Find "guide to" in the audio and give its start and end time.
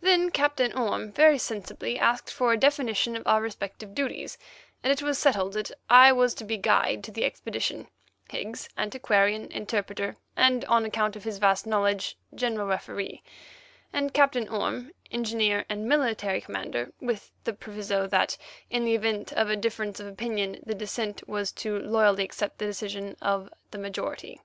6.56-7.10